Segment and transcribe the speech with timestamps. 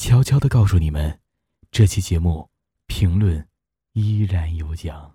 [0.00, 1.18] 悄悄的告诉你们，
[1.72, 2.48] 这期节目
[2.86, 3.44] 评论
[3.94, 5.12] 依然有奖。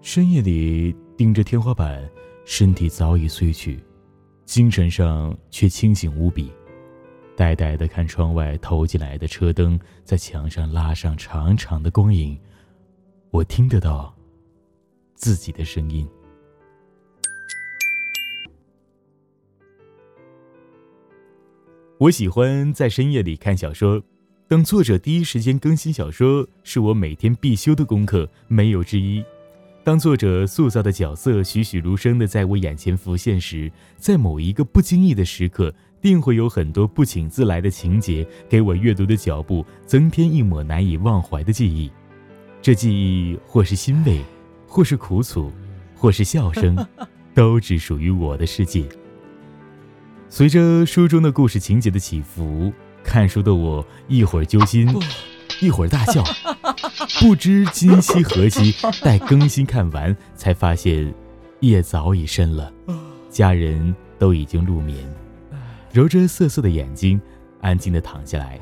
[0.00, 2.02] 深夜里盯着天花板，
[2.46, 3.78] 身体早已睡去，
[4.46, 6.50] 精神上却清醒无比。
[7.36, 12.36] 呆呆的看窗外投进来的车灯，在墙上拉上长长的光影。
[13.30, 14.14] 我听得到
[15.14, 16.08] 自己的声音。
[21.98, 24.02] 我喜欢在深夜里看小说，
[24.48, 29.22] 等作者第一时间更新小说，是我每天必修的功课，没有之一。
[29.84, 35.74] 当作者塑造的角色栩栩如生的在我眼前浮现时，在某一个不经意的时刻。
[36.00, 41.90] 定会有很多不请自来的情节，给我阅读的脚步增添一抹难以忘怀的记忆。
[42.62, 44.22] 这记忆或是欣慰，
[44.66, 45.52] 或是苦楚，
[45.94, 46.76] 或是笑声，
[47.34, 48.84] 都只属于我的世界。
[50.28, 52.72] 随着书中的故事情节的起伏，
[53.04, 54.88] 看书的我一会儿揪心，
[55.60, 56.24] 一会儿大笑，
[57.20, 58.74] 不知今夕何夕。
[59.02, 61.14] 待更新看完，才发现
[61.60, 62.72] 夜早已深了，
[63.30, 64.98] 家人都已经入眠。
[65.96, 67.18] 揉着涩涩的眼睛，
[67.62, 68.60] 安静的躺下来。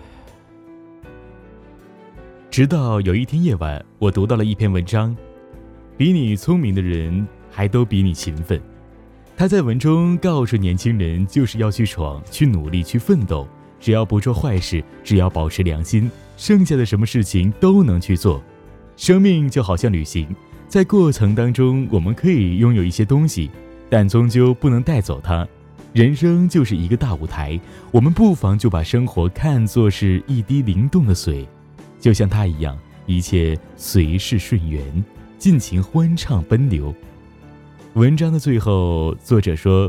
[2.48, 5.16] 直到有一天夜晚，我读到了一篇文章，
[5.96, 8.62] 比你聪明的人还都比你勤奋。
[9.36, 13.48] 他在文中告诉年轻人，就是要去闯，去努力，去奋斗。
[13.80, 18.40] 只要不做坏事，只要保持良心，剩下的什么事情都能去做。
[18.96, 20.28] 生命就好像旅行，
[20.68, 23.50] 在过程当中，我们可以拥有一些东西，
[23.90, 25.44] 但终究不能带走它。
[25.95, 27.59] 人生就是一个大舞台，
[27.92, 31.47] 我们不妨就把生活看作是一滴灵动的水，
[32.01, 34.83] 就像它一样，一切随势顺缘，
[35.39, 36.92] 尽情欢畅奔流。
[37.92, 39.89] 文章的最后，作者说：“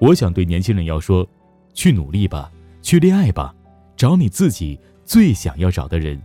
[0.00, 1.28] 我想对年轻人要说，
[1.74, 3.54] 去努力吧，去恋爱吧，
[3.98, 6.18] 找你自己最想要找的人，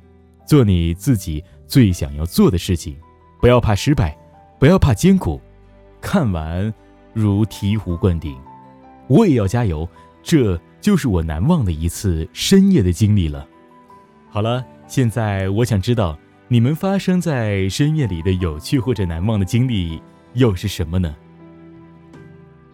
[0.45, 2.95] 做你自己最想要做的事情，
[3.41, 4.17] 不要怕失败，
[4.57, 5.41] 不要怕艰苦，
[5.99, 6.73] 看完
[7.13, 8.39] 如醍醐灌顶。”
[9.09, 9.89] 我也要加油，
[10.23, 13.45] 这就是我难忘的一次深夜的经历了。
[14.29, 19.99] 好了，现在我想知道你们发生在深夜里的有趣或者难忘的经历
[20.35, 21.13] 又是什么呢？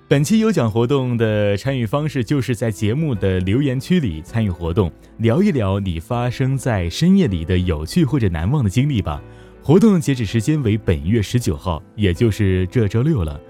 [0.08, 9.20] 本期有奖活动的参与方式就是在节目的留言区里参与活动，聊一聊你发生在深夜里的有趣或者难忘的经历吧。
[9.64, 13.42] 活动截止时间为本月十九号，也就是这周六了。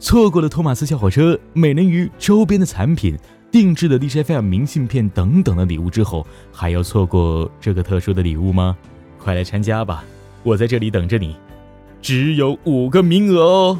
[0.00, 3.16] 错过了托马斯小火车、美人鱼周边的产品、
[3.52, 8.74] 定制的 DJ FM 明信片等等的礼物之后，还要错过这个特殊的礼物吗？
[9.18, 10.02] 快来参加吧！
[10.42, 11.36] 我在这里等着你，
[12.00, 13.78] 只有五个名额哦。